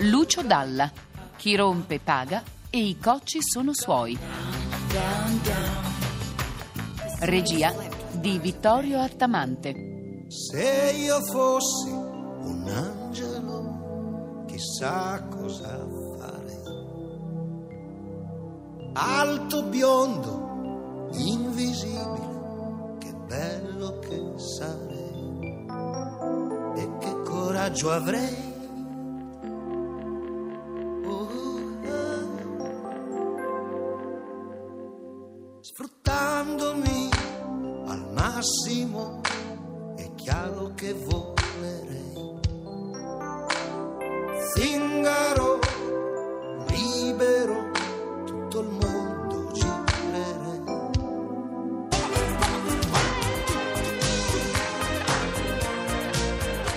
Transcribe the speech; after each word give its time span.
Lucio 0.00 0.42
Dalla. 0.42 0.90
Chi 1.36 1.56
rompe 1.56 1.98
paga 1.98 2.42
e 2.70 2.78
i 2.78 2.98
cocci 2.98 3.38
sono 3.42 3.72
suoi. 3.72 4.18
Regia 7.20 7.74
di 8.12 8.38
Vittorio 8.38 8.98
Artamante. 9.00 10.26
Se 10.28 10.92
io 10.96 11.20
fossi 11.24 11.90
un 11.90 12.68
angelo, 12.68 14.44
chissà 14.46 15.22
cosa 15.28 15.86
farei. 16.18 16.62
Alto, 18.92 19.62
biondo, 19.64 21.08
invisibile, 21.12 21.39
viaggio 27.70 27.92
avrei 27.92 28.49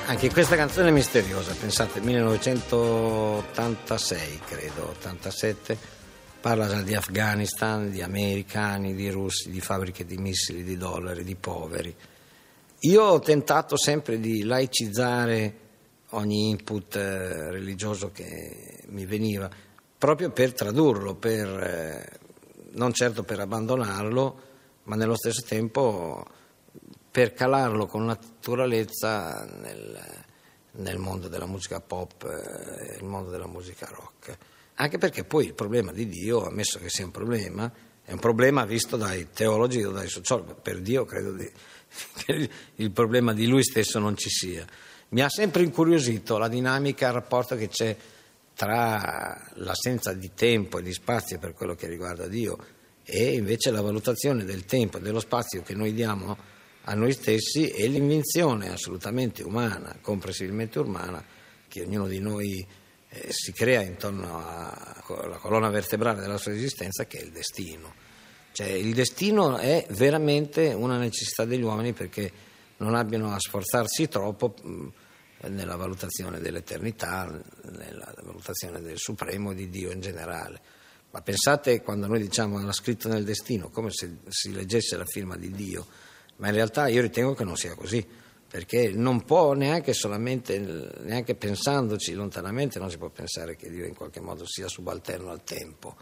Anche 0.06 0.30
questa 0.30 0.58
canzone 0.58 0.90
è 0.90 0.92
misteriosa, 0.92 1.56
pensate, 1.58 2.02
1986 2.02 4.42
credo, 4.46 4.90
87, 4.90 5.78
parla 6.42 6.68
già 6.68 6.82
di 6.82 6.94
Afghanistan, 6.94 7.90
di 7.90 8.02
americani, 8.02 8.96
di 8.96 9.10
russi, 9.10 9.50
di 9.50 9.62
fabbriche 9.62 10.06
di 10.06 10.18
missili, 10.18 10.64
di 10.64 10.76
dollari, 10.76 11.24
di 11.24 11.36
poveri. 11.36 11.96
Io 12.80 13.02
ho 13.02 13.20
tentato 13.20 13.78
sempre 13.78 14.20
di 14.20 14.44
laicizzare 14.44 15.60
ogni 16.10 16.50
input 16.50 16.98
eh, 16.98 17.52
religioso 17.52 18.12
che 18.12 18.82
mi 18.88 19.06
veniva, 19.06 19.50
proprio 19.98 20.32
per 20.32 20.52
tradurlo, 20.52 21.16
per, 21.16 21.48
eh, 21.48 22.20
non 22.74 22.92
certo 22.92 23.24
per 23.24 23.40
abbandonarlo, 23.40 24.42
ma 24.84 24.98
nello 24.98 25.16
stesso 25.16 25.44
tempo 25.48 26.26
per 27.14 27.34
calarlo 27.34 27.86
con 27.86 28.06
naturalezza 28.06 29.46
nel, 29.62 30.02
nel 30.72 30.98
mondo 30.98 31.28
della 31.28 31.46
musica 31.46 31.80
pop 31.80 32.24
e 32.24 32.96
il 32.96 33.04
mondo 33.04 33.30
della 33.30 33.46
musica 33.46 33.86
rock. 33.86 34.36
Anche 34.78 34.98
perché 34.98 35.24
poi 35.24 35.46
il 35.46 35.54
problema 35.54 35.92
di 35.92 36.08
Dio, 36.08 36.44
ammesso 36.44 36.80
che 36.80 36.90
sia 36.90 37.06
un 37.06 37.12
problema, 37.12 37.72
è 38.04 38.12
un 38.14 38.18
problema 38.18 38.66
visto 38.66 38.98
dai 38.98 39.28
teologi 39.32 39.84
o 39.84 39.92
dai 39.92 40.08
sociologi. 40.08 40.56
Per 40.60 40.82
Dio 40.82 41.06
credo 41.06 41.34
di, 41.34 41.48
che 42.26 42.50
il 42.78 42.90
problema 42.90 43.32
di 43.32 43.46
lui 43.46 43.64
stesso 43.64 44.00
non 44.00 44.18
ci 44.18 44.30
sia. 44.32 44.66
Mi 45.10 45.22
ha 45.22 45.30
sempre 45.30 45.62
incuriosito 45.62 46.40
la 46.40 46.48
dinamica, 46.48 47.10
il 47.10 47.14
rapporto 47.14 47.56
che 47.56 47.68
c'è 47.68 47.96
tra 48.56 49.52
l'assenza 49.58 50.14
di 50.14 50.32
tempo 50.34 50.80
e 50.80 50.82
di 50.82 50.94
spazio 50.94 51.38
per 51.38 51.54
quello 51.54 51.76
che 51.76 51.86
riguarda 51.86 52.26
Dio 52.26 52.58
e 53.04 53.36
invece 53.36 53.70
la 53.70 53.82
valutazione 53.82 54.46
del 54.46 54.66
tempo 54.66 54.98
e 54.98 55.02
dello 55.02 55.20
spazio 55.20 55.62
che 55.62 55.76
noi 55.76 55.94
diamo 55.94 56.53
a 56.86 56.94
noi 56.96 57.14
stessi 57.14 57.70
e 57.70 57.88
l'invenzione 57.88 58.70
assolutamente 58.70 59.44
umana, 59.44 59.98
comprensibilmente 60.02 60.80
umana, 60.80 61.24
che 61.68 61.84
ognuno 61.84 62.08
di 62.08 62.20
noi 62.20 62.66
eh, 63.10 63.28
si 63.32 63.54
crea 63.54 63.82
intorno 63.82 64.38
alla 65.08 65.38
colonna 65.38 65.70
vertebrale 65.70 66.22
della 66.22 66.38
sua 66.38 66.54
esistenza, 66.54 67.06
che 67.06 67.20
è 67.20 67.24
il 67.24 67.32
destino. 67.32 67.94
Cioè, 68.52 68.68
il 68.68 68.94
destino 68.94 69.58
è 69.58 69.86
veramente 69.92 70.74
una 70.74 70.98
necessità 70.98 71.46
degli 71.46 71.64
uomini 71.64 71.94
perché 71.94 72.32
non 72.78 72.96
abbiano 72.96 73.34
a 73.34 73.40
sforzarsi 73.40 74.08
troppo 74.10 74.54
nella 75.48 75.76
valutazione 75.76 76.40
dell'eternità, 76.40 77.26
nella 77.72 78.14
valutazione 78.24 78.82
del 78.82 78.98
supremo 78.98 79.54
di 79.54 79.70
Dio 79.70 79.92
in 79.92 80.02
generale. 80.02 80.62
Ma 81.12 81.22
pensate 81.22 81.82
quando 81.82 82.08
noi 82.08 82.20
diciamo 82.20 82.62
l'ha 82.62 82.72
scritto 82.72 83.08
nel 83.08 83.24
destino, 83.24 83.70
come 83.70 83.90
se 83.92 84.18
si 84.30 84.52
leggesse 84.52 84.98
la 84.98 85.06
firma 85.06 85.38
di 85.38 85.52
Dio 85.52 85.86
ma 86.38 86.48
in 86.48 86.54
realtà 86.54 86.88
io 86.88 87.02
ritengo 87.02 87.34
che 87.34 87.44
non 87.44 87.56
sia 87.56 87.76
così, 87.76 88.06
perché 88.48 88.92
non 88.92 89.24
può 89.24 89.54
neanche 89.54 89.94
solamente, 89.94 90.60
neanche 90.60 91.36
pensandoci 91.36 92.14
lontanamente, 92.14 92.80
non 92.80 92.90
si 92.90 92.98
può 92.98 93.10
pensare 93.10 93.56
che 93.56 93.70
Dio 93.70 93.86
in 93.86 93.96
qualche 93.96 94.20
modo 94.20 94.46
sia 94.46 94.68
subalterno 94.68 95.32
al 95.32 95.44
tempo 95.44 95.96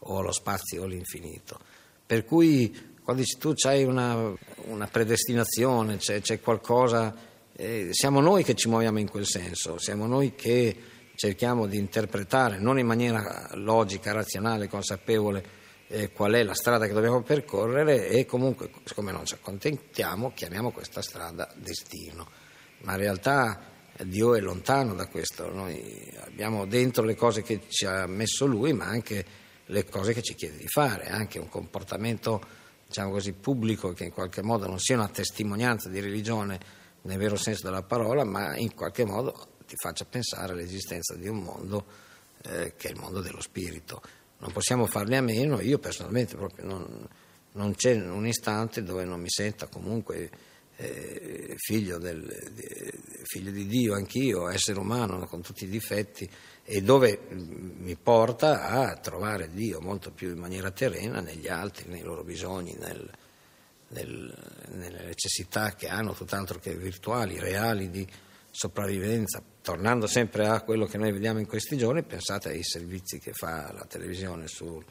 o 0.00 0.18
allo 0.18 0.32
spazio 0.32 0.82
o 0.82 0.84
all'infinito. 0.84 1.58
Per 2.06 2.24
cui 2.24 2.96
quando 3.02 3.22
dici 3.22 3.38
tu 3.38 3.54
hai 3.62 3.84
una, 3.84 4.32
una 4.66 4.86
predestinazione, 4.86 5.96
c'è, 5.96 6.20
c'è 6.20 6.40
qualcosa, 6.40 7.14
eh, 7.56 7.88
siamo 7.90 8.20
noi 8.20 8.44
che 8.44 8.54
ci 8.54 8.68
muoviamo 8.68 8.98
in 8.98 9.08
quel 9.08 9.26
senso, 9.26 9.78
siamo 9.78 10.06
noi 10.06 10.34
che 10.34 10.76
cerchiamo 11.14 11.66
di 11.66 11.78
interpretare, 11.78 12.58
non 12.58 12.78
in 12.78 12.86
maniera 12.86 13.48
logica, 13.54 14.12
razionale, 14.12 14.68
consapevole, 14.68 15.42
eh, 15.88 16.10
qual 16.12 16.32
è 16.32 16.42
la 16.42 16.54
strada 16.54 16.86
che 16.86 16.92
dobbiamo 16.92 17.22
percorrere 17.22 18.08
e 18.08 18.26
comunque, 18.26 18.70
siccome 18.84 19.10
non 19.10 19.24
ci 19.24 19.34
accontentiamo, 19.34 20.32
chiamiamo 20.34 20.70
questa 20.70 21.02
strada 21.02 21.50
destino. 21.56 22.26
Ma 22.82 22.92
in 22.92 22.98
realtà 22.98 23.60
eh, 23.96 24.06
Dio 24.06 24.34
è 24.34 24.40
lontano 24.40 24.94
da 24.94 25.06
questo, 25.06 25.50
noi 25.50 26.14
abbiamo 26.20 26.66
dentro 26.66 27.04
le 27.04 27.14
cose 27.14 27.42
che 27.42 27.62
ci 27.68 27.86
ha 27.86 28.06
messo 28.06 28.46
Lui, 28.46 28.72
ma 28.72 28.84
anche 28.84 29.24
le 29.66 29.84
cose 29.84 30.12
che 30.12 30.22
ci 30.22 30.34
chiede 30.34 30.58
di 30.58 30.68
fare, 30.68 31.08
anche 31.08 31.38
un 31.38 31.48
comportamento 31.48 32.40
diciamo 32.86 33.10
così, 33.10 33.32
pubblico 33.32 33.92
che 33.92 34.04
in 34.04 34.12
qualche 34.12 34.42
modo 34.42 34.66
non 34.66 34.78
sia 34.78 34.96
una 34.96 35.08
testimonianza 35.08 35.88
di 35.90 36.00
religione 36.00 36.58
nel 37.02 37.18
vero 37.18 37.36
senso 37.36 37.64
della 37.64 37.82
parola, 37.82 38.24
ma 38.24 38.56
in 38.56 38.74
qualche 38.74 39.04
modo 39.04 39.56
ti 39.66 39.74
faccia 39.76 40.04
pensare 40.06 40.52
all'esistenza 40.52 41.14
di 41.14 41.28
un 41.28 41.38
mondo 41.38 41.84
eh, 42.42 42.74
che 42.76 42.88
è 42.88 42.90
il 42.92 42.98
mondo 42.98 43.20
dello 43.20 43.40
spirito 43.40 44.00
non 44.38 44.52
possiamo 44.52 44.86
farne 44.86 45.16
a 45.16 45.20
meno, 45.20 45.60
io 45.60 45.78
personalmente 45.78 46.36
proprio 46.36 46.66
non, 46.66 47.08
non 47.52 47.74
c'è 47.74 47.94
un 47.94 48.26
istante 48.26 48.82
dove 48.82 49.04
non 49.04 49.20
mi 49.20 49.30
senta 49.30 49.66
comunque 49.66 50.30
eh, 50.76 51.54
figlio, 51.56 51.98
del, 51.98 52.24
di, 52.52 52.62
figlio, 53.24 53.50
di, 53.50 53.66
Dio, 53.66 53.94
anch'io, 53.94 54.48
essere 54.48 54.78
umano 54.78 55.26
con 55.26 55.42
tutti 55.42 55.64
i 55.64 55.68
difetti 55.68 56.28
e 56.64 56.82
dove 56.82 57.20
mi 57.30 57.96
porta 57.96 58.68
a 58.68 58.96
trovare 58.96 59.50
Dio 59.52 59.80
molto 59.80 60.12
più 60.12 60.30
in 60.30 60.38
maniera 60.38 60.70
terrena 60.70 61.20
negli 61.20 61.48
altri, 61.48 61.88
nei 61.88 62.02
loro 62.02 62.22
bisogni, 62.22 62.76
nel, 62.78 63.10
nel, 63.88 64.64
nelle 64.68 65.04
necessità 65.04 65.74
che 65.74 65.88
hanno, 65.88 66.12
tutt'altro 66.12 66.60
che 66.60 66.76
virtuali, 66.76 67.40
reali 67.40 67.90
di 67.90 68.06
sopravvivenza. 68.50 69.42
Tornando 69.62 70.06
sempre 70.06 70.46
a 70.46 70.62
quello 70.62 70.86
che 70.86 70.98
noi 70.98 71.12
vediamo 71.12 71.38
in 71.38 71.46
questi 71.46 71.76
giorni, 71.76 72.02
pensate 72.02 72.50
ai 72.50 72.62
servizi 72.62 73.18
che 73.18 73.32
fa 73.32 73.72
la 73.72 73.84
televisione 73.84 74.46
sul, 74.48 74.84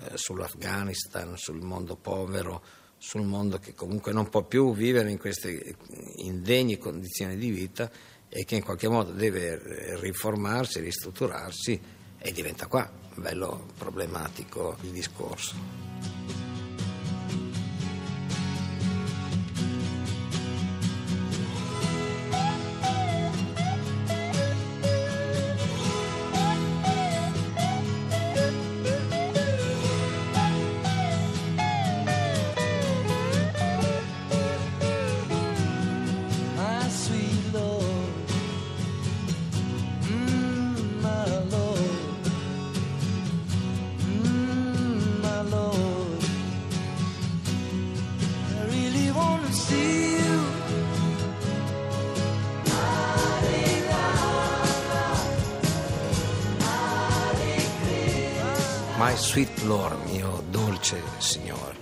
eh, 0.00 0.16
sull'Afghanistan, 0.16 1.36
sul 1.36 1.60
mondo 1.60 1.96
povero, 1.96 2.62
sul 2.96 3.22
mondo 3.22 3.58
che 3.58 3.74
comunque 3.74 4.12
non 4.12 4.28
può 4.28 4.42
più 4.42 4.74
vivere 4.74 5.10
in 5.10 5.18
queste 5.18 5.74
indegni 6.16 6.78
condizioni 6.78 7.36
di 7.36 7.50
vita 7.50 7.90
e 8.28 8.44
che 8.44 8.56
in 8.56 8.62
qualche 8.62 8.88
modo 8.88 9.12
deve 9.12 9.98
riformarsi, 9.98 10.80
ristrutturarsi 10.80 11.80
e 12.18 12.32
diventa 12.32 12.66
qua 12.66 12.90
bello 13.14 13.66
problematico 13.76 14.76
il 14.82 14.90
discorso. 14.90 16.49
Sweet 59.20 59.62
Lord, 59.64 60.08
mio 60.10 60.42
dolce 60.48 61.00
signore. 61.18 61.76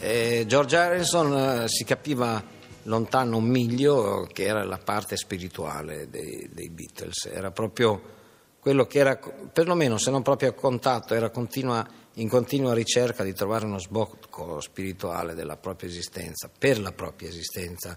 E 0.00 0.44
George 0.46 0.74
Harrison 0.74 1.62
eh, 1.62 1.68
si 1.68 1.84
capiva 1.84 2.42
lontano 2.84 3.36
un 3.36 3.44
miglio 3.44 4.26
che 4.32 4.44
era 4.44 4.64
la 4.64 4.78
parte 4.78 5.16
spirituale 5.16 6.08
dei, 6.08 6.48
dei 6.50 6.70
Beatles, 6.70 7.26
era 7.26 7.50
proprio 7.50 8.00
quello 8.58 8.86
che 8.86 8.98
era, 8.98 9.16
perlomeno 9.16 9.98
se 9.98 10.10
non 10.10 10.22
proprio 10.22 10.48
a 10.48 10.54
contatto, 10.54 11.14
era 11.14 11.28
continua, 11.28 11.86
in 12.14 12.28
continua 12.28 12.72
ricerca 12.72 13.22
di 13.22 13.34
trovare 13.34 13.66
uno 13.66 13.78
sbocco 13.78 14.58
spirituale 14.60 15.34
della 15.34 15.58
propria 15.58 15.90
esistenza, 15.90 16.48
per 16.48 16.80
la 16.80 16.92
propria 16.92 17.28
esistenza, 17.28 17.96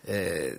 eh, 0.00 0.58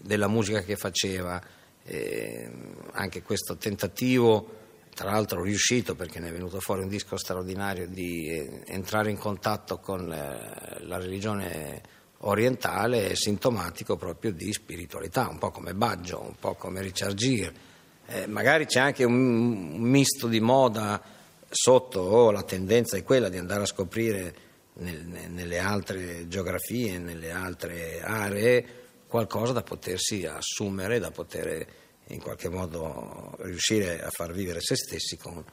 della 0.00 0.28
musica 0.28 0.62
che 0.62 0.76
faceva, 0.76 1.40
eh, 1.84 2.50
anche 2.92 3.22
questo 3.22 3.56
tentativo, 3.58 4.60
tra 4.94 5.10
l'altro 5.10 5.42
riuscito 5.42 5.94
perché 5.94 6.20
ne 6.20 6.28
è 6.28 6.32
venuto 6.32 6.60
fuori 6.60 6.82
un 6.82 6.88
disco 6.88 7.16
straordinario, 7.16 7.88
di 7.88 8.28
eh, 8.28 8.62
entrare 8.66 9.10
in 9.10 9.16
contatto 9.16 9.78
con 9.78 10.12
eh, 10.12 10.84
la 10.84 10.98
religione 10.98 12.00
orientale 12.24 13.08
è 13.08 13.14
sintomatico 13.14 13.96
proprio 13.96 14.32
di 14.32 14.52
spiritualità, 14.52 15.28
un 15.28 15.38
po' 15.38 15.50
come 15.50 15.74
Baggio, 15.74 16.20
un 16.20 16.34
po' 16.38 16.54
come 16.54 16.82
Richard 16.82 17.14
Gere. 17.14 17.70
Eh, 18.06 18.26
magari 18.26 18.66
c'è 18.66 18.80
anche 18.80 19.04
un, 19.04 19.78
misto 19.78 20.28
di 20.28 20.40
moda 20.40 21.00
sotto, 21.48 22.00
o 22.00 22.30
la 22.30 22.42
tendenza 22.42 22.96
è 22.96 23.02
quella 23.02 23.28
di 23.28 23.38
andare 23.38 23.62
a 23.62 23.66
scoprire 23.66 24.34
nel, 24.74 25.04
nelle 25.30 25.58
altre 25.58 26.28
geografie, 26.28 26.98
nelle 26.98 27.30
altre 27.30 28.02
aree, 28.02 28.66
qualcosa 29.06 29.52
da 29.52 29.62
potersi 29.62 30.24
assumere, 30.26 30.98
da 30.98 31.10
poter 31.10 31.66
in 32.12 32.20
qualche 32.20 32.48
modo 32.48 33.34
riuscire 33.40 34.02
a 34.02 34.10
far 34.10 34.32
vivere 34.32 34.60
se 34.60 34.76
stessi 34.76 35.16
con, 35.16 35.44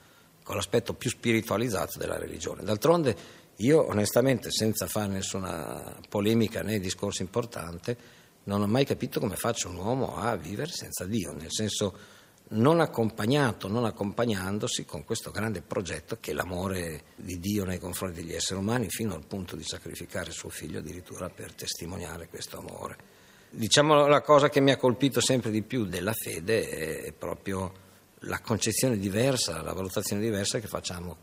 con 0.44 0.56
l'aspetto 0.56 0.94
più 0.94 1.10
spiritualizzato 1.10 1.98
della 1.98 2.18
religione. 2.18 2.64
D'altronde 2.64 3.38
io 3.58 3.86
onestamente, 3.88 4.52
senza 4.52 4.88
fare 4.88 5.08
nessuna 5.08 6.00
polemica 6.08 6.62
né 6.62 6.80
discorso 6.80 7.22
importante, 7.22 8.18
non 8.44 8.62
ho 8.62 8.68
mai 8.68 8.86
capito 8.86 9.20
come 9.20 9.36
faccia 9.36 9.68
un 9.68 9.76
uomo 9.76 10.16
a 10.16 10.36
vivere 10.36 10.72
senza 10.72 11.06
Dio, 11.06 11.34
nel 11.34 11.52
senso 11.52 12.18
non 12.52 12.80
accompagnato, 12.80 13.68
non 13.68 13.86
accompagnandosi 13.86 14.86
con 14.86 15.04
questo 15.04 15.30
grande 15.30 15.62
progetto 15.62 16.18
che 16.20 16.32
è 16.32 16.34
l'amore 16.34 17.04
di 17.16 17.40
Dio 17.40 17.64
nei 17.64 17.80
confronti 17.80 18.22
degli 18.22 18.34
esseri 18.34 18.60
umani, 18.60 18.88
fino 18.90 19.14
al 19.14 19.26
punto 19.26 19.56
di 19.56 19.64
sacrificare 19.64 20.32
suo 20.32 20.50
figlio 20.50 20.80
addirittura 20.80 21.30
per 21.30 21.54
testimoniare 21.54 22.28
questo 22.28 22.58
amore. 22.58 23.19
Diciamo 23.52 24.08
la 24.08 24.22
cosa 24.22 24.50
che 24.50 24.60
mi 24.60 24.72
ha 24.72 24.78
colpito 24.78 25.20
sempre 25.22 25.50
di 25.50 25.64
più 25.64 25.86
della 25.86 26.14
fede 26.14 27.06
è 27.06 27.12
proprio 27.14 27.88
la 28.24 28.40
concezione 28.40 28.98
diversa, 28.98 29.62
la 29.62 29.74
valutazione 29.74 30.22
diversa 30.22 30.60
che 30.60 30.68
facciamo 30.68 31.18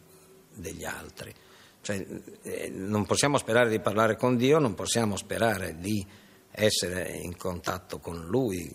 degli 0.52 0.84
altri. 0.84 1.32
Cioè, 1.80 2.04
eh, 2.42 2.70
non 2.70 3.06
possiamo 3.06 3.38
sperare 3.38 3.70
di 3.70 3.78
parlare 3.78 4.16
con 4.16 4.36
Dio, 4.36 4.58
non 4.58 4.74
possiamo 4.74 5.16
sperare 5.16 5.78
di 5.78 6.04
essere 6.50 7.10
in 7.10 7.36
contatto 7.36 7.98
con 7.98 8.26
Lui 8.26 8.72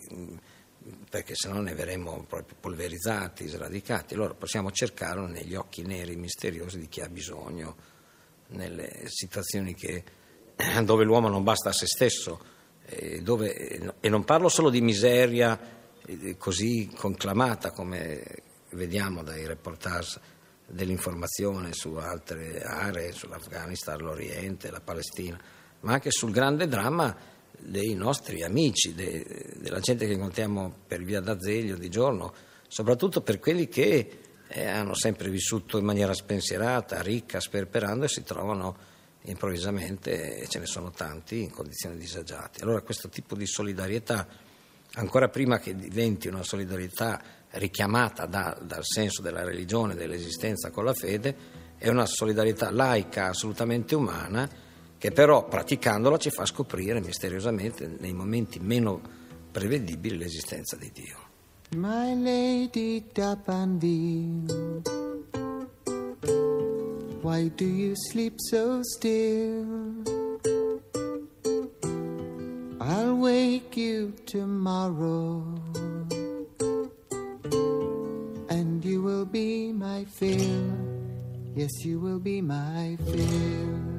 perché 1.08 1.34
se 1.34 1.48
no 1.48 1.60
ne 1.60 1.74
verremo 1.74 2.24
proprio 2.28 2.56
polverizzati, 2.58 3.46
sradicati. 3.46 4.14
Allora 4.14 4.34
possiamo 4.34 4.70
cercarlo 4.70 5.26
negli 5.26 5.54
occhi 5.54 5.82
neri 5.82 6.16
misteriosi 6.16 6.78
di 6.78 6.88
chi 6.88 7.00
ha 7.00 7.08
bisogno, 7.08 7.76
nelle 8.48 9.02
situazioni 9.06 9.74
che, 9.74 10.04
dove 10.82 11.04
l'uomo 11.04 11.28
non 11.28 11.44
basta 11.44 11.70
a 11.70 11.72
se 11.72 11.86
stesso, 11.86 12.51
dove, 13.22 13.94
e 14.00 14.08
non 14.08 14.24
parlo 14.24 14.48
solo 14.48 14.70
di 14.70 14.80
miseria 14.80 15.58
eh, 16.04 16.36
così 16.36 16.90
conclamata 16.94 17.70
come 17.70 18.22
vediamo 18.72 19.22
dai 19.22 19.46
reportage 19.46 20.20
dell'informazione 20.66 21.72
su 21.72 21.94
altre 21.94 22.62
aree, 22.62 23.12
sull'Afghanistan, 23.12 23.98
l'Oriente, 24.00 24.70
la 24.70 24.80
Palestina, 24.80 25.38
ma 25.80 25.92
anche 25.92 26.10
sul 26.10 26.32
grande 26.32 26.66
dramma 26.66 27.14
dei 27.58 27.94
nostri 27.94 28.42
amici, 28.42 28.94
de, 28.94 29.54
della 29.56 29.80
gente 29.80 30.06
che 30.06 30.12
incontriamo 30.12 30.74
per 30.86 31.02
via 31.02 31.20
d'Azeglio 31.20 31.76
di 31.76 31.88
giorno, 31.88 32.32
soprattutto 32.66 33.20
per 33.20 33.38
quelli 33.38 33.68
che 33.68 34.18
eh, 34.48 34.66
hanno 34.66 34.94
sempre 34.94 35.28
vissuto 35.28 35.78
in 35.78 35.84
maniera 35.84 36.14
spensierata, 36.14 37.00
ricca, 37.02 37.40
sperperando 37.40 38.04
e 38.06 38.08
si 38.08 38.22
trovano 38.22 38.90
improvvisamente, 39.24 40.46
ce 40.48 40.58
ne 40.58 40.66
sono 40.66 40.90
tanti, 40.90 41.42
in 41.42 41.50
condizioni 41.50 41.96
disagiate. 41.96 42.62
Allora 42.62 42.80
questo 42.80 43.08
tipo 43.08 43.34
di 43.34 43.46
solidarietà, 43.46 44.26
ancora 44.94 45.28
prima 45.28 45.58
che 45.58 45.74
diventi 45.76 46.28
una 46.28 46.42
solidarietà 46.42 47.22
richiamata 47.50 48.26
da, 48.26 48.58
dal 48.60 48.84
senso 48.84 49.22
della 49.22 49.44
religione, 49.44 49.94
dell'esistenza 49.94 50.70
con 50.70 50.84
la 50.84 50.94
fede, 50.94 51.60
è 51.78 51.88
una 51.88 52.06
solidarietà 52.06 52.70
laica, 52.70 53.28
assolutamente 53.28 53.94
umana, 53.94 54.48
che 54.98 55.10
però 55.10 55.48
praticandola 55.48 56.16
ci 56.16 56.30
fa 56.30 56.46
scoprire 56.46 57.00
misteriosamente 57.00 57.88
nei 57.98 58.12
momenti 58.12 58.60
meno 58.60 59.00
prevedibili 59.50 60.16
l'esistenza 60.16 60.76
di 60.76 60.90
Dio. 60.92 61.18
My 61.74 62.14
lady 62.22 63.06
Dapanville, 63.12 64.82
why 67.22 67.48
do 67.54 67.64
you 67.64 67.94
sleep 67.94 68.34
so 68.38 68.82
still? 68.82 69.64
I'll 72.80 73.16
wake 73.16 73.76
you 73.76 74.12
tomorrow, 74.24 75.44
and 78.48 78.84
you 78.84 79.00
will 79.02 79.24
be 79.24 79.72
my 79.72 80.04
fill. 80.04 80.72
Yes, 81.54 81.84
you 81.84 82.00
will 82.00 82.20
be 82.20 82.42
my 82.42 82.96
fill. 83.04 83.90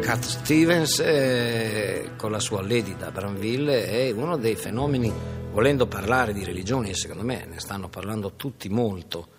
Cat 0.00 0.22
Stevens 0.22 1.00
eh, 1.00 2.12
con 2.16 2.30
la 2.30 2.38
sua 2.38 2.62
Lady 2.62 2.96
da 2.96 3.10
Branville 3.10 3.86
è 3.86 4.10
uno 4.12 4.36
dei 4.36 4.54
fenomeni, 4.54 5.12
volendo 5.52 5.86
parlare 5.86 6.32
di 6.32 6.44
religioni, 6.44 6.90
e 6.90 6.94
secondo 6.94 7.24
me 7.24 7.44
ne 7.44 7.58
stanno 7.58 7.88
parlando 7.88 8.34
tutti 8.36 8.68
molto 8.68 9.36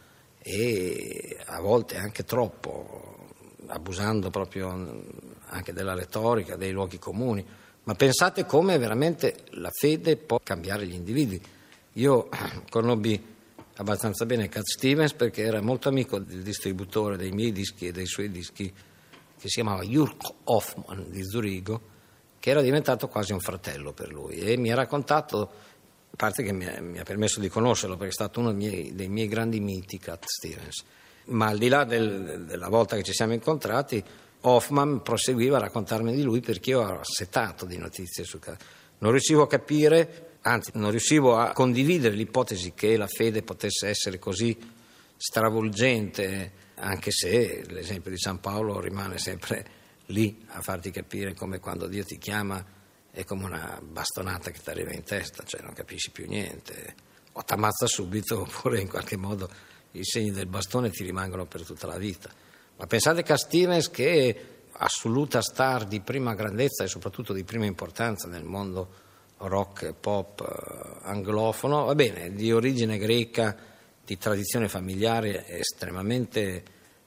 e 0.52 1.38
a 1.46 1.62
volte 1.62 1.98
anche 1.98 2.24
troppo, 2.24 3.28
abusando 3.68 4.32
proprio 4.32 5.04
anche 5.46 5.74
della 5.74 5.94
retorica, 5.94 6.56
dei 6.56 6.72
luoghi 6.72 6.98
comuni, 6.98 7.46
ma 7.84 7.94
pensate 7.94 8.46
come 8.46 8.80
veramente 8.80 9.46
la 9.52 9.70
fede 9.72 10.18
può 10.18 10.40
cambiare 10.42 10.88
gli 10.88 10.96
individui. 10.96 11.40
Io 11.94 12.30
conobbi 12.70 13.24
abbastanza 13.76 14.26
bene 14.26 14.50
Cat 14.50 14.66
Stevens 14.66 15.14
perché 15.14 15.44
era 15.44 15.62
molto 15.62 15.88
amico 15.88 16.18
del 16.18 16.42
distributore 16.42 17.16
dei 17.16 17.32
miei 17.32 17.52
dischi 17.52 17.86
e 17.86 17.92
dei 17.92 18.08
suoi 18.08 18.32
dischi 18.32 18.66
che 18.74 19.48
si 19.48 19.62
chiamava 19.62 19.84
Jürg 19.84 20.18
Hoffmann 20.46 21.12
di 21.12 21.24
Zurigo, 21.24 21.80
che 22.40 22.50
era 22.50 22.62
diventato 22.62 23.08
quasi 23.08 23.34
un 23.34 23.40
fratello 23.40 23.94
per 23.94 24.12
lui 24.12 24.40
e 24.40 24.58
mi 24.58 24.72
ha 24.72 24.76
raccontato, 24.76 25.52
parte 26.20 26.44
che 26.44 26.52
mi 26.52 26.66
ha, 26.66 26.82
mi 26.82 27.00
ha 27.00 27.04
permesso 27.04 27.40
di 27.40 27.48
conoscerlo 27.48 27.96
perché 27.96 28.12
è 28.12 28.14
stato 28.14 28.42
uno 28.42 28.52
dei 28.52 28.58
miei, 28.58 28.94
dei 28.94 29.08
miei 29.08 29.30
grandi 29.30 29.62
miti, 29.62 29.98
Cat 30.00 30.26
Stevens, 30.26 30.84
ma 31.28 31.48
al 31.48 31.58
di 31.58 31.70
là 31.70 31.86
del, 31.86 32.44
della 32.46 32.68
volta 32.68 32.98
che 32.98 33.04
ci 33.04 33.14
siamo 33.14 33.32
incontrati, 33.32 34.04
Hoffman 34.42 35.02
proseguiva 35.02 35.56
a 35.56 35.62
raccontarmi 35.62 36.14
di 36.14 36.22
lui 36.22 36.42
perché 36.42 36.72
io 36.72 36.82
ero 36.82 37.00
assetato 37.00 37.66
di 37.66 37.78
notizie 37.78 38.26
su 38.26 38.38
Cat. 38.38 38.62
Non 38.98 39.12
riuscivo 39.12 39.44
a 39.44 39.48
capire, 39.48 40.40
anzi 40.42 40.72
non 40.74 40.90
riuscivo 40.92 41.38
a 41.38 41.54
condividere 41.54 42.14
l'ipotesi 42.16 42.74
che 42.74 42.98
la 42.98 43.08
fede 43.08 43.42
potesse 43.42 43.88
essere 43.88 44.20
così 44.20 44.58
stravolgente 45.16 46.52
anche 46.76 47.12
se 47.12 47.64
l'esempio 47.70 48.12
di 48.12 48.18
San 48.18 48.42
Paolo 48.42 48.82
rimane 48.82 49.20
sempre 49.20 49.66
lì 50.08 50.46
a 50.48 50.60
farti 50.60 50.92
capire 50.92 51.34
come 51.34 51.60
quando 51.60 51.88
Dio 51.88 52.04
ti 52.04 52.18
chiama 52.18 52.62
è 53.12 53.24
come 53.24 53.46
una 53.46 53.80
bastonata 53.82 54.52
che 54.52 54.60
ti 54.60 54.70
arriva 54.70 54.92
in 54.94 55.04
testa, 55.04 55.44
cioè 55.44 55.62
non 55.62 55.74
capisci 55.74 56.12
più 56.12 56.28
niente, 56.28 56.96
o 57.34 57.44
ti 57.44 57.54
ammazza 57.54 57.88
subito 57.88 58.42
oppure 58.48 58.80
in 58.80 58.90
qualche 58.90 59.18
modo 59.18 59.50
i 59.92 60.04
segni 60.04 60.32
del 60.32 60.46
bastone 60.46 60.92
ti 60.92 61.04
rimangono 61.04 61.46
per 61.46 61.66
tutta 61.66 61.88
la 61.88 61.98
vita. 61.98 62.30
Ma 62.78 62.86
pensate 62.86 63.22
a 63.22 63.38
Stevens 63.38 63.90
che 63.90 64.30
è 64.30 64.42
assoluta 64.82 65.42
star 65.42 65.86
di 65.86 66.00
prima 66.00 66.36
grandezza 66.36 66.84
e 66.84 66.88
soprattutto 66.88 67.34
di 67.34 67.44
prima 67.44 67.66
importanza 67.66 68.28
nel 68.28 68.44
mondo 68.44 69.08
rock 69.38 69.94
pop 69.94 70.42
eh, 70.42 71.08
anglofono, 71.08 71.86
va 71.86 71.96
bene, 71.96 72.34
di 72.34 72.52
origine 72.52 72.98
greca, 72.98 73.58
di 74.06 74.18
tradizione 74.18 74.70
familiare 74.70 75.48
estremamente 75.48 76.64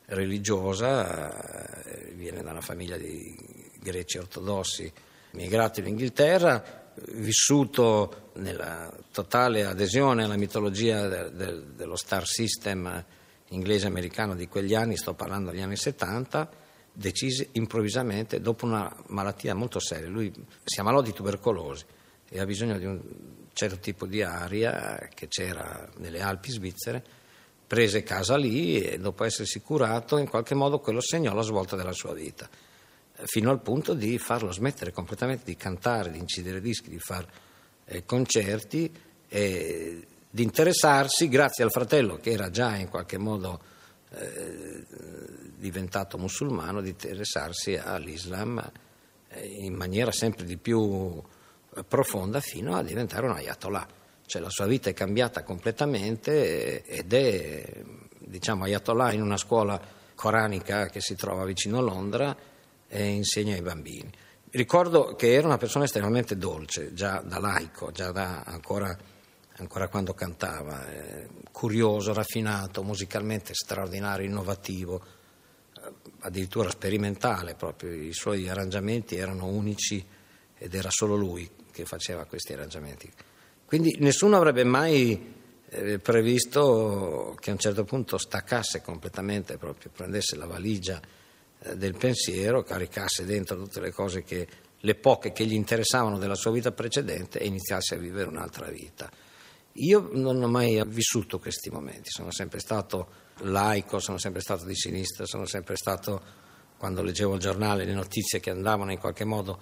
religiosa, 0.06 1.82
eh, 1.84 2.12
viene 2.12 2.42
da 2.42 2.50
una 2.50 2.60
famiglia 2.60 2.96
di 2.96 3.70
greci 3.80 4.18
ortodossi 4.18 4.92
migrati 5.32 5.80
in 5.80 5.86
Inghilterra, 5.86 6.90
vissuto 7.12 8.30
nella 8.34 8.92
totale 9.10 9.64
adesione 9.64 10.24
alla 10.24 10.36
mitologia 10.36 11.06
de, 11.08 11.32
de, 11.32 11.74
dello 11.74 11.96
star 11.96 12.26
system 12.26 13.04
inglese-americano 13.48 14.34
di 14.34 14.48
quegli 14.48 14.74
anni, 14.74 14.96
sto 14.96 15.14
parlando 15.14 15.50
degli 15.50 15.60
anni 15.60 15.76
70, 15.76 16.50
decise 16.92 17.48
improvvisamente, 17.52 18.40
dopo 18.40 18.66
una 18.66 18.94
malattia 19.08 19.54
molto 19.54 19.78
seria, 19.78 20.08
lui 20.08 20.32
si 20.64 20.80
ammalò 20.80 21.00
di 21.00 21.12
tubercolosi 21.12 21.84
e 22.28 22.40
ha 22.40 22.46
bisogno 22.46 22.78
di 22.78 22.84
un 22.84 23.00
certo 23.52 23.78
tipo 23.78 24.06
di 24.06 24.22
aria 24.22 25.08
che 25.14 25.28
c'era 25.28 25.88
nelle 25.98 26.20
Alpi 26.20 26.50
svizzere, 26.50 27.04
prese 27.66 28.02
casa 28.02 28.36
lì 28.36 28.80
e 28.82 28.98
dopo 28.98 29.24
essersi 29.24 29.60
curato 29.60 30.18
in 30.18 30.28
qualche 30.28 30.54
modo 30.54 30.78
quello 30.78 31.00
segnò 31.00 31.34
la 31.34 31.42
svolta 31.42 31.76
della 31.76 31.92
sua 31.92 32.12
vita, 32.12 32.48
fino 33.24 33.50
al 33.50 33.60
punto 33.60 33.94
di 33.94 34.18
farlo 34.18 34.52
smettere 34.52 34.92
completamente 34.92 35.44
di 35.44 35.56
cantare, 35.56 36.10
di 36.10 36.18
incidere 36.18 36.60
dischi, 36.60 36.90
di 36.90 36.98
fare 36.98 37.26
eh, 37.84 38.04
concerti 38.04 38.90
e 39.28 40.06
di 40.28 40.42
interessarsi, 40.42 41.28
grazie 41.28 41.64
al 41.64 41.70
fratello 41.70 42.16
che 42.16 42.30
era 42.30 42.50
già 42.50 42.76
in 42.76 42.88
qualche 42.88 43.18
modo 43.18 43.60
eh, 44.10 44.84
diventato 45.56 46.18
musulmano, 46.18 46.80
di 46.80 46.90
interessarsi 46.90 47.76
all'Islam 47.76 48.70
eh, 49.28 49.46
in 49.46 49.74
maniera 49.74 50.10
sempre 50.10 50.44
di 50.44 50.56
più 50.56 51.22
eh, 51.74 51.84
profonda 51.84 52.40
fino 52.40 52.74
a 52.74 52.82
diventare 52.82 53.26
un 53.26 53.32
ayatollah. 53.32 53.86
Cioè 54.24 54.40
la 54.40 54.50
sua 54.50 54.66
vita 54.66 54.88
è 54.88 54.94
cambiata 54.94 55.42
completamente 55.42 56.84
ed 56.84 57.12
è 57.12 57.82
diciamo, 58.18 58.64
ayatollah 58.64 59.12
in 59.12 59.20
una 59.20 59.36
scuola 59.36 59.80
coranica 60.14 60.86
che 60.86 61.00
si 61.00 61.14
trova 61.14 61.44
vicino 61.44 61.78
a 61.78 61.82
Londra 61.82 62.36
e 62.92 63.06
insegna 63.06 63.54
ai 63.54 63.62
bambini. 63.62 64.10
Ricordo 64.50 65.14
che 65.14 65.32
era 65.32 65.46
una 65.46 65.56
persona 65.56 65.86
estremamente 65.86 66.36
dolce, 66.36 66.92
già 66.92 67.22
da 67.24 67.38
laico, 67.38 67.90
già 67.90 68.12
da 68.12 68.42
ancora 68.42 68.94
ancora 69.56 69.88
quando 69.88 70.12
cantava, 70.14 70.90
eh, 70.90 71.28
curioso, 71.52 72.12
raffinato, 72.12 72.82
musicalmente 72.82 73.54
straordinario, 73.54 74.26
innovativo, 74.26 75.02
eh, 75.74 75.92
addirittura 76.20 76.70
sperimentale 76.70 77.54
proprio, 77.54 77.92
i 77.92 78.12
suoi 78.12 78.48
arrangiamenti 78.48 79.16
erano 79.16 79.46
unici 79.46 80.04
ed 80.56 80.74
era 80.74 80.88
solo 80.90 81.16
lui 81.16 81.48
che 81.70 81.84
faceva 81.84 82.24
questi 82.24 82.52
arrangiamenti. 82.54 83.10
Quindi 83.64 83.96
nessuno 84.00 84.36
avrebbe 84.36 84.64
mai 84.64 85.34
eh, 85.68 85.98
previsto 85.98 87.36
che 87.38 87.50
a 87.50 87.52
un 87.54 87.58
certo 87.58 87.84
punto 87.84 88.18
staccasse 88.18 88.82
completamente, 88.82 89.56
proprio 89.56 89.90
prendesse 89.94 90.36
la 90.36 90.46
valigia 90.46 91.00
eh, 91.00 91.21
del 91.74 91.96
pensiero, 91.96 92.62
caricasse 92.62 93.24
dentro 93.24 93.56
tutte 93.56 93.80
le 93.80 93.92
cose 93.92 94.22
che 94.22 94.46
le 94.84 94.94
poche 94.96 95.32
che 95.32 95.46
gli 95.46 95.52
interessavano 95.52 96.18
della 96.18 96.34
sua 96.34 96.50
vita 96.50 96.72
precedente 96.72 97.38
e 97.38 97.46
iniziasse 97.46 97.94
a 97.94 97.98
vivere 97.98 98.28
un'altra 98.28 98.68
vita. 98.68 99.10
Io 99.76 100.10
non 100.12 100.42
ho 100.42 100.48
mai 100.48 100.82
vissuto 100.86 101.38
questi 101.38 101.70
momenti, 101.70 102.10
sono 102.10 102.30
sempre 102.30 102.58
stato 102.58 103.20
laico, 103.42 104.00
sono 104.00 104.18
sempre 104.18 104.40
stato 104.40 104.64
di 104.64 104.74
sinistra, 104.74 105.24
sono 105.24 105.46
sempre 105.46 105.76
stato, 105.76 106.20
quando 106.76 107.02
leggevo 107.02 107.34
il 107.34 107.40
giornale, 107.40 107.84
le 107.84 107.94
notizie 107.94 108.40
che 108.40 108.50
andavano 108.50 108.92
in 108.92 108.98
qualche 108.98 109.24
modo 109.24 109.58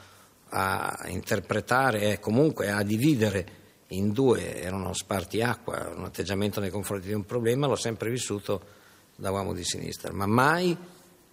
a 0.49 1.07
interpretare 1.07 2.13
e 2.13 2.19
comunque 2.19 2.71
a 2.71 2.83
dividere 2.83 3.59
in 3.89 4.13
due, 4.13 4.61
erano 4.61 4.93
spartiacqua, 4.93 5.93
un 5.95 6.05
atteggiamento 6.05 6.61
nei 6.61 6.71
confronti 6.71 7.07
di 7.07 7.13
un 7.13 7.25
problema, 7.25 7.67
l'ho 7.67 7.77
sempre 7.77 8.11
vissuto 8.11 8.79
da 9.17 9.31
uomo 9.31 9.53
di 9.53 9.65
sinistra, 9.65 10.13
ma 10.13 10.27
mai 10.27 10.77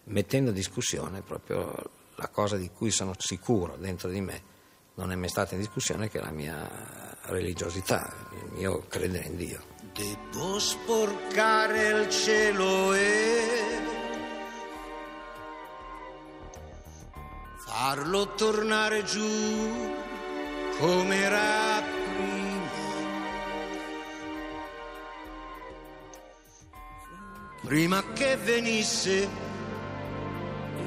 mettendo 0.08 0.50
in 0.50 0.56
discussione 0.56 1.22
proprio 1.22 1.74
la 2.16 2.28
cosa 2.30 2.58
di 2.58 2.70
cui 2.72 2.92
sono 2.92 3.14
sicuro 3.18 3.76
dentro 3.78 4.10
di 4.10 4.22
me 4.22 4.56
non 4.96 5.12
è 5.12 5.16
mai 5.16 5.30
stata 5.30 5.54
in 5.54 5.62
discussione 5.62 6.10
che 6.10 6.20
la 6.20 6.32
mia 6.32 7.16
religiosità, 7.26 8.12
il 8.32 8.52
mio 8.54 8.86
credere 8.88 9.26
in 9.26 9.36
Dio. 9.36 9.64
Devo 9.94 10.58
sporcare 10.58 11.90
il 11.90 12.10
cielo 12.10 12.94
e 12.94 13.78
farlo 17.66 18.34
tornare 18.34 19.04
giù 19.04 19.94
come 20.80 21.16
era 21.16 21.84
prima. 21.84 22.56
Prima 27.62 28.14
che 28.14 28.38
venisse 28.38 29.57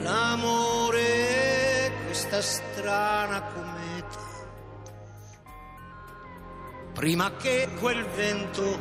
l'amore, 0.02 1.92
questa 2.06 2.42
strana 2.42 3.42
cometa, 3.42 4.18
prima 6.92 7.34
che 7.36 7.68
quel 7.78 8.04
vento 8.06 8.78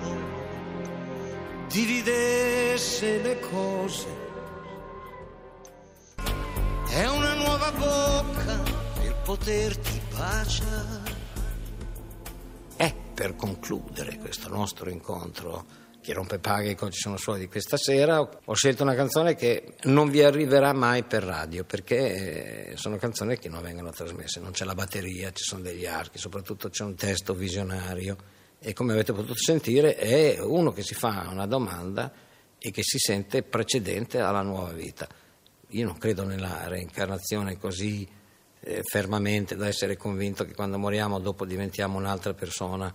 dividesse 1.68 3.22
le 3.22 3.40
cose. 3.40 4.28
È 6.90 7.06
una 7.08 7.36
nuova 7.36 7.72
bocca 7.72 8.64
per 8.96 9.16
poterti 9.24 10.02
baciare. 10.12 11.18
E 12.78 12.96
per 13.14 13.36
concludere 13.36 14.18
questo 14.18 14.50
nostro 14.50 14.90
incontro 14.90 15.66
chi 16.02 16.14
rompe 16.14 16.40
paghe 16.40 16.76
ci 16.76 17.00
sono 17.00 17.18
suoni 17.18 17.40
di 17.40 17.48
questa 17.48 17.78
sera, 17.78 18.20
ho 18.22 18.54
scelto 18.54 18.84
una 18.84 18.96
canzone 18.96 19.36
che 19.36 19.76
non 19.84 20.10
vi 20.10 20.24
arriverà 20.24 20.74
mai 20.74 21.04
per 21.04 21.24
radio 21.24 21.66
perché 21.66 22.72
eh, 22.72 22.78
sono 22.78 22.98
canzoni 22.98 23.38
che 23.38 23.50
non 23.50 23.62
vengono 23.62 23.92
trasmesse, 23.92 24.40
non 24.40 24.52
c'è 24.52 24.66
la 24.66 24.76
batteria, 24.76 25.32
ci 25.32 25.44
sono 25.44 25.62
degli 25.62 25.86
archi, 25.86 26.18
soprattutto 26.18 26.70
c'è 26.70 26.84
un 26.84 26.96
testo 26.96 27.34
visionario. 27.34 28.38
E 28.62 28.74
come 28.74 28.92
avete 28.92 29.14
potuto 29.14 29.36
sentire 29.36 29.96
è 29.96 30.38
uno 30.42 30.72
che 30.72 30.84
si 30.84 30.94
fa 30.94 31.28
una 31.32 31.46
domanda 31.46 32.12
e 32.58 32.72
che 32.72 32.84
si 32.84 32.98
sente 32.98 33.44
precedente 33.44 34.20
alla 34.20 34.42
nuova 34.42 34.74
vita. 34.74 35.08
Io 35.70 35.86
non 35.86 35.98
credo 35.98 36.24
nella 36.26 36.68
reincarnazione 36.68 37.58
così 37.58 38.08
eh, 38.62 38.82
fermamente 38.84 39.56
da 39.56 39.68
essere 39.68 39.96
convinto 39.96 40.44
che 40.44 40.54
quando 40.54 40.78
moriamo 40.78 41.20
dopo 41.20 41.46
diventiamo 41.46 41.98
un'altra 41.98 42.34
persona 42.34 42.92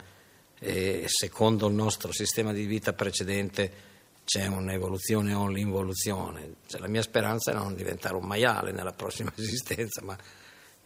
e 0.64 1.04
secondo 1.08 1.68
il 1.68 1.74
nostro 1.74 2.10
sistema 2.10 2.50
di 2.50 2.64
vita 2.64 2.94
precedente 2.94 3.92
c'è 4.24 4.46
un'evoluzione 4.46 5.34
o 5.34 5.46
l'involuzione. 5.46 6.54
Cioè, 6.66 6.80
la 6.80 6.88
mia 6.88 7.02
speranza 7.02 7.50
è 7.50 7.54
non 7.54 7.74
diventare 7.74 8.16
un 8.16 8.24
maiale 8.24 8.72
nella 8.72 8.92
prossima 8.92 9.30
esistenza, 9.36 10.00
ma 10.02 10.16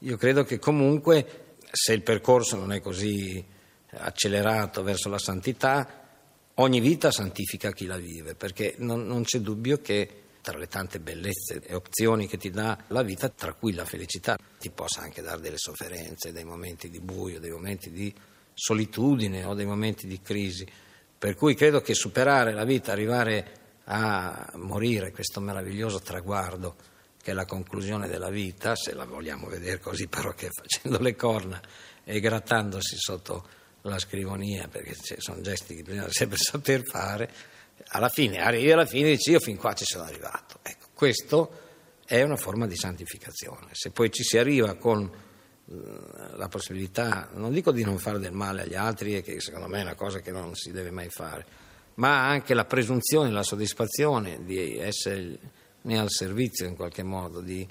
io 0.00 0.16
credo 0.16 0.42
che 0.42 0.58
comunque 0.58 1.54
se 1.70 1.92
il 1.92 2.02
percorso 2.02 2.56
non 2.56 2.72
è 2.72 2.80
così 2.80 3.44
accelerato 3.90 4.82
verso 4.82 5.08
la 5.08 5.18
santità, 5.18 6.06
ogni 6.54 6.80
vita 6.80 7.12
santifica 7.12 7.70
chi 7.70 7.86
la 7.86 7.98
vive, 7.98 8.34
perché 8.34 8.74
non, 8.78 9.06
non 9.06 9.22
c'è 9.22 9.38
dubbio 9.38 9.80
che 9.80 10.22
tra 10.40 10.58
le 10.58 10.66
tante 10.66 10.98
bellezze 10.98 11.60
e 11.62 11.74
opzioni 11.76 12.26
che 12.26 12.36
ti 12.36 12.50
dà 12.50 12.76
la 12.88 13.02
vita, 13.02 13.28
tra 13.28 13.52
cui 13.54 13.74
la 13.74 13.84
felicità, 13.84 14.36
ti 14.58 14.70
possa 14.70 15.02
anche 15.02 15.22
dare 15.22 15.40
delle 15.40 15.58
sofferenze, 15.58 16.32
dei 16.32 16.44
momenti 16.44 16.90
di 16.90 16.98
buio, 16.98 17.38
dei 17.38 17.50
momenti 17.50 17.92
di 17.92 18.12
solitudine 18.58 19.44
o 19.44 19.54
dei 19.54 19.66
momenti 19.66 20.06
di 20.06 20.20
crisi. 20.20 20.66
Per 21.16 21.34
cui 21.36 21.54
credo 21.54 21.80
che 21.80 21.94
superare 21.94 22.52
la 22.52 22.64
vita, 22.64 22.92
arrivare 22.92 23.52
a 23.84 24.52
morire, 24.56 25.12
questo 25.12 25.40
meraviglioso 25.40 26.00
traguardo 26.00 26.76
che 27.22 27.30
è 27.30 27.34
la 27.34 27.44
conclusione 27.44 28.08
della 28.08 28.30
vita, 28.30 28.74
se 28.74 28.94
la 28.94 29.04
vogliamo 29.04 29.46
vedere 29.46 29.80
così 29.80 30.08
però 30.08 30.32
che 30.32 30.50
facendo 30.50 30.98
le 30.98 31.14
corna 31.14 31.60
e 32.04 32.20
grattandosi 32.20 32.96
sotto 32.96 33.46
la 33.82 33.98
scrivonia, 33.98 34.68
perché 34.68 34.96
sono 35.18 35.40
gesti 35.40 35.76
che 35.76 35.82
bisogna 35.82 36.10
sempre 36.10 36.36
saper 36.36 36.84
fare, 36.84 37.30
alla 37.88 38.08
fine 38.08 38.38
arrivi 38.38 38.72
alla 38.72 38.86
fine 38.86 39.08
e 39.08 39.16
dici 39.16 39.30
io 39.30 39.40
fin 39.40 39.56
qua 39.56 39.72
ci 39.72 39.84
sono 39.84 40.04
arrivato. 40.04 40.58
Ecco, 40.62 40.88
questo 40.94 41.66
è 42.04 42.22
una 42.22 42.36
forma 42.36 42.66
di 42.66 42.76
santificazione. 42.76 43.68
Se 43.72 43.90
poi 43.90 44.10
ci 44.10 44.22
si 44.22 44.38
arriva 44.38 44.74
con 44.74 45.10
la 46.36 46.48
possibilità, 46.48 47.28
non 47.34 47.52
dico 47.52 47.72
di 47.72 47.84
non 47.84 47.98
fare 47.98 48.18
del 48.18 48.32
male 48.32 48.62
agli 48.62 48.74
altri, 48.74 49.22
che 49.22 49.40
secondo 49.40 49.68
me 49.68 49.80
è 49.80 49.82
una 49.82 49.94
cosa 49.94 50.20
che 50.20 50.30
non 50.30 50.54
si 50.54 50.70
deve 50.72 50.90
mai 50.90 51.10
fare, 51.10 51.46
ma 51.94 52.26
anche 52.26 52.54
la 52.54 52.64
presunzione, 52.64 53.30
la 53.30 53.42
soddisfazione 53.42 54.44
di 54.44 54.78
essere 54.78 55.38
al 55.88 56.10
servizio 56.10 56.66
in 56.66 56.74
qualche 56.74 57.02
modo, 57.02 57.40
di, 57.40 57.66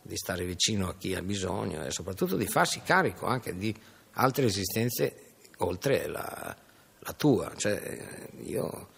di 0.00 0.16
stare 0.16 0.44
vicino 0.44 0.88
a 0.88 0.94
chi 0.96 1.14
ha 1.14 1.22
bisogno 1.22 1.84
e 1.84 1.90
soprattutto 1.90 2.36
di 2.36 2.46
farsi 2.46 2.80
carico 2.82 3.26
anche 3.26 3.56
di 3.56 3.74
altre 4.12 4.46
esistenze 4.46 5.32
oltre 5.58 6.06
la, 6.06 6.56
la 6.98 7.12
tua. 7.12 7.52
Cioè, 7.56 8.28
io 8.42 8.88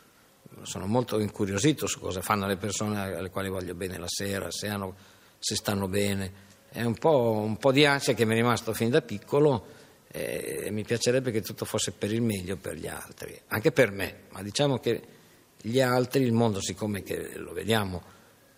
sono 0.63 0.87
molto 0.87 1.19
incuriosito 1.19 1.87
su 1.87 2.01
cosa 2.01 2.23
fanno 2.23 2.47
le 2.47 2.57
persone 2.57 3.01
alle 3.01 3.31
quali 3.31 3.49
voglio 3.49 3.75
bene 3.75 3.99
la 3.99 4.09
sera, 4.09 4.51
se, 4.51 4.69
hanno, 4.69 4.95
se 5.39 5.57
stanno 5.57 5.89
bene 5.89 6.55
è 6.69 6.83
un 6.83 6.95
po', 6.95 7.43
un 7.45 7.57
po', 7.57 7.73
di 7.73 7.85
ansia 7.85 8.15
che 8.15 8.25
mi 8.25 8.33
è 8.33 8.37
rimasto 8.37 8.73
fin 8.73 8.91
da 8.91 9.03
piccolo 9.03 9.75
e 10.09 10.69
mi 10.71 10.85
piacerebbe 10.85 11.31
che 11.31 11.43
tutto 11.43 11.65
fosse 11.65 11.93
per 11.93 12.13
il 12.13 12.23
meglio 12.23 12.57
per 12.57 12.75
gli 12.75 12.87
altri, 12.87 13.39
anche 13.49 13.73
per 13.73 13.91
me, 13.91 14.25
ma 14.31 14.43
diciamo 14.43 14.79
che 14.79 15.03
gli 15.61 15.81
altri, 15.81 16.23
il 16.23 16.33
mondo 16.33 16.61
siccome 16.61 17.03
lo 17.37 17.53
vediamo 17.53 18.15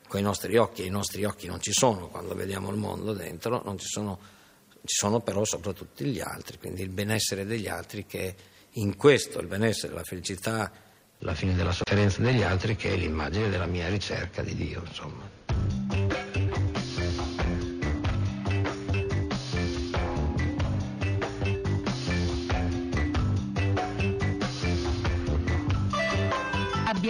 con 0.06 0.20
i 0.20 0.22
nostri 0.22 0.56
occhi 0.56 0.82
e 0.82 0.86
i 0.86 0.90
nostri 0.90 1.24
occhi 1.24 1.46
non 1.46 1.60
ci 1.60 1.72
sono 1.72 2.08
quando 2.08 2.34
vediamo 2.34 2.70
il 2.70 2.76
mondo 2.76 3.12
dentro, 3.12 3.62
non 3.64 3.78
ci 3.78 3.86
sono, 3.86 4.18
ci 4.84 4.94
sono 4.94 5.20
però 5.20 5.44
soprattutto 5.44 6.04
gli 6.04 6.20
altri, 6.20 6.58
quindi 6.58 6.82
il 6.82 6.90
benessere 6.90 7.44
degli 7.44 7.68
altri 7.68 8.06
che 8.06 8.20
è 8.28 8.34
in 8.72 8.96
questo, 8.96 9.40
il 9.40 9.46
benessere, 9.46 9.92
la 9.92 10.04
felicità, 10.04 10.70
la 11.18 11.34
fine 11.34 11.54
della 11.54 11.72
sofferenza 11.72 12.22
degli 12.22 12.42
altri 12.42 12.76
che 12.76 12.92
è 12.92 12.96
l'immagine 12.96 13.48
della 13.48 13.66
mia 13.66 13.88
ricerca 13.88 14.42
di 14.42 14.54
Dio, 14.54 14.82
insomma. 14.86 15.37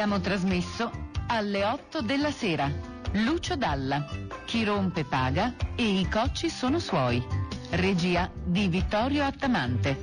Abbiamo 0.01 0.21
trasmesso 0.21 0.93
alle 1.27 1.65
8 1.65 2.03
della 2.03 2.31
sera. 2.31 2.71
Lucio 3.15 3.57
Dalla. 3.57 4.07
Chi 4.45 4.63
rompe 4.63 5.03
paga 5.03 5.57
e 5.75 5.99
i 5.99 6.09
cocci 6.09 6.49
sono 6.51 6.79
suoi. 6.79 7.21
Regia 7.71 8.31
di 8.33 8.69
Vittorio 8.69 9.25
Attamante. 9.25 10.01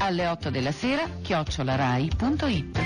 Alle 0.00 0.26
8 0.26 0.50
della 0.50 0.70
sera, 0.70 1.08
chiocciolarai.it. 1.22 2.80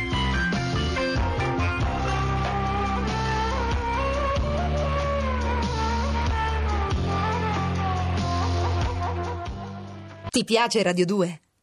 Ti 10.30 10.44
piace 10.44 10.82
Radio 10.84 11.04
2? 11.04 11.40